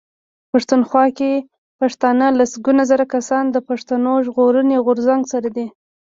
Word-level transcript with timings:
پښتونخوا 0.51 1.05
کې 1.17 1.31
پښتانه 1.79 2.25
لسګونه 2.39 2.81
زره 2.91 3.05
کسان 3.13 3.43
د 3.51 3.57
پښتون 3.67 4.01
ژغورني 4.25 4.77
غورځنګ 4.85 5.21
سره 5.33 5.47
دي. 5.55 5.67